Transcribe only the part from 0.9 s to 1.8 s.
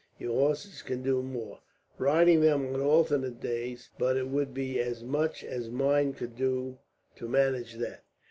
do more,